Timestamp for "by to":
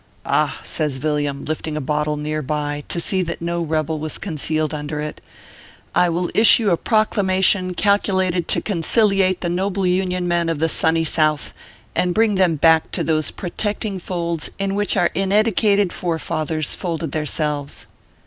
2.41-2.99